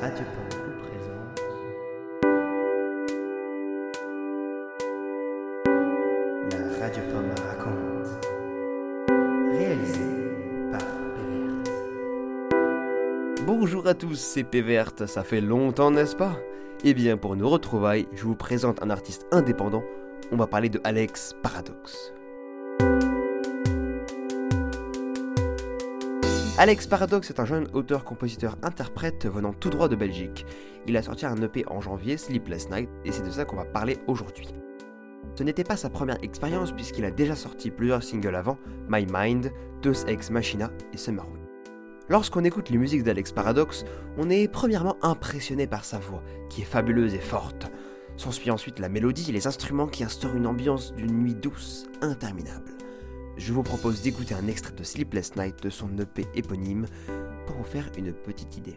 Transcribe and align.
Radio 0.00 0.24
vous 0.52 0.78
présente. 0.86 1.42
La 6.52 6.58
Radio 6.78 7.02
raconte. 7.48 8.08
Réalisé 9.58 10.06
par 10.70 10.82
Bonjour 13.44 13.88
à 13.88 13.94
tous, 13.94 14.14
c'est 14.14 14.44
Pévert, 14.44 14.92
ça 15.06 15.24
fait 15.24 15.40
longtemps 15.40 15.90
n'est-ce 15.90 16.14
pas? 16.14 16.36
Eh 16.84 16.94
bien 16.94 17.16
Alex 26.58 26.88
Paradox. 26.88 27.30
Est 27.30 27.38
un 27.38 27.44
jeune 27.44 27.68
auteur, 27.72 28.04
compositeur, 28.04 28.56
interprète 28.64 29.26
venant 29.26 29.52
tout 29.52 29.70
droit 29.70 29.86
de 29.86 29.94
Belgique. 29.94 30.44
Il 30.88 30.96
a 30.96 31.02
sorti 31.02 31.24
un 31.24 31.40
EP 31.40 31.64
en 31.68 31.80
janvier, 31.80 32.16
Sleepless 32.16 32.68
Night, 32.68 32.88
et 33.04 33.12
c'est 33.12 33.22
de 33.22 33.30
ça 33.30 33.44
qu'on 33.44 33.54
va 33.54 33.64
parler 33.64 33.98
aujourd'hui. 34.08 34.48
Ce 35.36 35.44
n'était 35.44 35.62
pas 35.62 35.76
sa 35.76 35.88
première 35.88 36.20
expérience 36.24 36.72
puisqu'il 36.72 37.04
a 37.04 37.12
déjà 37.12 37.36
sorti 37.36 37.70
plusieurs 37.70 38.02
singles 38.02 38.34
avant, 38.34 38.58
My 38.88 39.06
Mind, 39.08 39.52
Deus 39.82 40.04
Ex 40.08 40.30
Machina 40.30 40.72
et 40.92 40.96
Summerwind. 40.96 41.46
Lorsqu'on 42.08 42.42
écoute 42.42 42.70
les 42.70 42.78
musiques 42.78 43.04
d'Alex 43.04 43.30
Paradox, 43.30 43.84
on 44.16 44.28
est 44.28 44.48
premièrement 44.48 44.96
impressionné 45.02 45.68
par 45.68 45.84
sa 45.84 46.00
voix, 46.00 46.24
qui 46.50 46.62
est 46.62 46.64
fabuleuse 46.64 47.14
et 47.14 47.20
forte. 47.20 47.70
S'ensuit 48.16 48.50
ensuite 48.50 48.80
la 48.80 48.88
mélodie 48.88 49.30
et 49.30 49.32
les 49.32 49.46
instruments 49.46 49.86
qui 49.86 50.02
instaurent 50.02 50.34
une 50.34 50.48
ambiance 50.48 50.92
d'une 50.94 51.22
nuit 51.22 51.36
douce, 51.36 51.86
interminable 52.00 52.72
je 53.38 53.52
vous 53.52 53.62
propose 53.62 54.02
d'écouter 54.02 54.34
un 54.34 54.48
extrait 54.48 54.74
de 54.74 54.82
Sleepless 54.82 55.36
Night 55.36 55.62
de 55.62 55.70
son 55.70 55.96
EP 55.98 56.26
éponyme 56.34 56.86
pour 57.46 57.58
en 57.58 57.64
faire 57.64 57.90
une 57.96 58.12
petite 58.12 58.56
idée. 58.56 58.76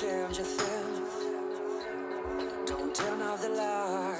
Change 0.00 0.38
a 0.38 0.42
thing. 0.42 1.02
Don't 2.66 2.94
turn 2.94 3.22
off 3.22 3.42
the 3.42 3.48
light. 3.50 4.11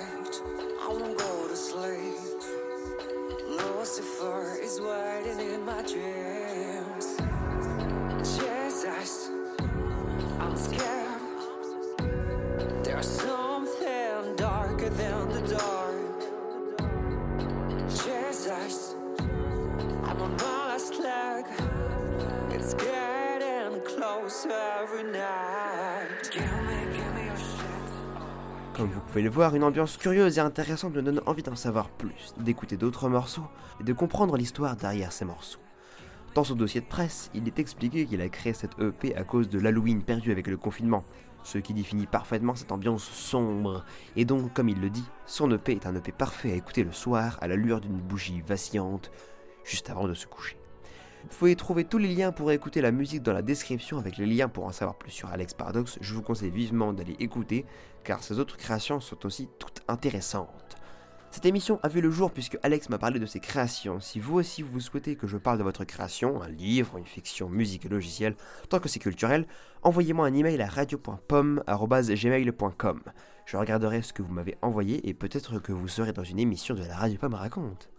Comme 28.75 28.89
vous 28.89 29.01
pouvez 29.01 29.21
le 29.21 29.29
voir, 29.29 29.55
une 29.55 29.65
ambiance 29.65 29.99
curieuse 29.99 30.39
et 30.39 30.41
intéressante 30.41 30.95
me 30.95 31.03
donne 31.03 31.21
envie 31.27 31.43
d'en 31.43 31.55
savoir 31.55 31.91
plus, 31.91 32.33
d'écouter 32.39 32.79
d'autres 32.79 33.11
morceaux 33.11 33.47
et 33.81 33.85
de 33.85 33.93
comprendre 33.93 34.39
l'histoire 34.39 34.77
derrière 34.77 35.13
ces 35.13 35.27
morceaux. 35.27 35.61
Dans 36.35 36.43
son 36.43 36.55
dossier 36.55 36.81
de 36.81 36.87
presse, 36.87 37.31
il 37.35 37.47
est 37.47 37.59
expliqué 37.59 38.07
qu'il 38.07 38.23
a 38.23 38.29
créé 38.31 38.55
cette 38.55 38.79
EP 38.81 39.15
à 39.15 39.25
cause 39.25 39.51
de 39.51 39.59
l'Halloween 39.59 40.03
perdu 40.03 40.33
avec 40.33 40.47
le 40.47 40.57
confinement, 40.57 41.05
ce 41.43 41.59
qui 41.59 41.75
définit 41.75 42.07
parfaitement 42.07 42.55
cette 42.55 42.73
ambiance 42.73 43.05
sombre. 43.05 43.85
Et 44.17 44.25
donc, 44.25 44.55
comme 44.55 44.71
il 44.71 44.81
le 44.81 44.89
dit, 44.89 45.05
son 45.27 45.51
EP 45.51 45.73
est 45.73 45.87
un 45.87 45.95
EP 45.95 46.11
parfait 46.11 46.53
à 46.53 46.57
écouter 46.57 46.83
le 46.83 46.93
soir 46.93 47.37
à 47.43 47.49
la 47.49 47.57
lueur 47.57 47.83
d'une 47.83 48.01
bougie 48.01 48.41
vacillante, 48.41 49.11
juste 49.65 49.91
avant 49.91 50.09
de 50.09 50.15
se 50.15 50.27
coucher. 50.27 50.57
Vous 51.23 51.39
pouvez 51.39 51.57
trouver 51.57 51.85
tous 51.85 51.99
les 51.99 52.15
liens 52.15 52.33
pour 52.33 52.51
écouter 52.51 52.81
la 52.81 52.91
musique 52.91 53.23
dans 53.23 53.33
la 53.33 53.43
description 53.43 53.99
avec 53.99 54.17
les 54.17 54.27
liens 54.27 54.49
pour 54.49 54.65
en 54.65 54.73
savoir 54.73 54.97
plus 54.97 55.13
sur 55.13 55.29
Alex 55.29 55.55
Paradox. 55.55 55.99
Je 56.01 56.15
vous 56.15 56.23
conseille 56.23 56.51
vivement 56.51 56.93
d'aller 56.93 57.17
écouter 57.21 57.65
car 58.05 58.23
ses 58.23 58.39
autres 58.39 58.57
créations 58.57 59.01
sont 59.01 59.25
aussi 59.25 59.49
toutes 59.59 59.83
intéressantes. 59.89 60.77
Cette 61.31 61.47
émission 61.47 61.81
a 61.83 61.89
vu 61.89 62.03
le 62.03 62.11
jour 62.11 62.31
puisque 62.31 62.59
Alex 62.63 62.91
m'a 62.91 62.99
parlé 62.99 63.19
de 63.19 63.25
ses 63.25 63.41
créations. 63.41 64.01
Si 64.01 64.21
vous 64.21 64.35
aussi 64.35 64.61
vous 64.61 64.81
souhaitez 64.81 65.17
que 65.17 65.27
je 65.27 65.39
parle 65.39 65.57
de 65.57 65.63
votre 65.63 65.85
création, 65.85 66.43
un 66.43 66.49
livre, 66.49 66.99
une 66.99 67.07
fiction, 67.07 67.49
musique 67.49 67.85
logiciel, 67.85 68.37
tant 68.69 68.81
que 68.81 68.89
c'est 68.89 68.99
culturel, 68.99 69.47
envoyez-moi 69.83 70.27
un 70.27 70.35
email 70.35 70.61
à 70.61 70.69
radio.pomme.gmail.com. 70.69 73.01
Je 73.47 73.57
regarderai 73.57 74.03
ce 74.03 74.13
que 74.13 74.23
vous 74.23 74.33
m'avez 74.33 74.59
envoyé 74.61 75.09
et 75.09 75.15
peut-être 75.15 75.59
que 75.59 75.73
vous 75.73 75.89
serez 75.89 76.13
dans 76.13 76.25
une 76.25 76.39
émission 76.39 76.75
de 76.75 76.85
la 76.85 76.97
Radio 76.97 77.19
Pomme 77.19 77.35
raconte. 77.35 77.92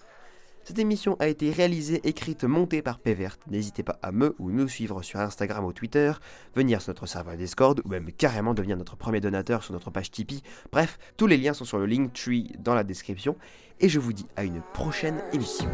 Cette 0.66 0.80
émission 0.80 1.18
a 1.20 1.28
été 1.28 1.52
réalisée, 1.52 2.00
écrite, 2.06 2.46
montée 2.46 2.82
par 2.82 2.98
Pévert. 2.98 3.38
N'hésitez 3.50 3.84
pas 3.84 4.00
à 4.02 4.14
me 4.14 4.34
ou 4.40 4.50
nous 4.50 4.70
suivre 4.70 5.02
sur 5.02 5.20
Instagram 5.20 5.66
ou 5.66 5.74
Twitter, 5.74 6.14
venir 6.56 6.82
sur 6.82 6.92
notre 6.92 7.06
serveur 7.06 7.36
Discord 7.36 7.82
ou 7.84 7.90
même 7.90 8.12
carrément 8.14 8.54
devenir 8.54 8.78
notre 8.78 8.96
premier 8.96 9.20
donateur 9.20 9.62
sur 9.62 9.74
notre 9.74 9.92
page 9.92 10.10
Tipeee. 10.10 10.42
Bref, 10.72 10.98
tous 11.18 11.28
les 11.28 11.38
liens 11.38 11.54
sont 11.54 11.66
sur 11.66 11.80
le 11.80 11.86
Linktree 11.86 12.54
dans 12.60 12.76
la 12.76 12.86
description 12.86 13.36
et 13.82 13.90
je 13.90 14.00
vous 14.00 14.14
dis 14.14 14.26
à 14.38 14.46
une 14.46 14.62
prochaine 14.74 15.22
émission. 15.34 15.70